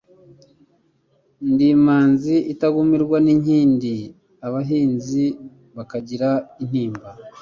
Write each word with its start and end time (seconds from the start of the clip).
ndi 1.51 1.67
imanzi 1.75 2.35
itagumirwa 2.53 3.17
n'inkindi, 3.25 3.93
abahizi 4.45 5.25
bakagira 5.75 6.29
intimba. 6.63 7.09